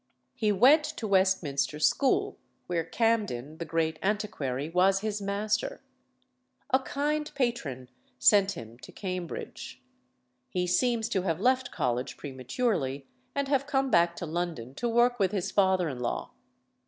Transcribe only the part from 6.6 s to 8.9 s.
A kind patron sent him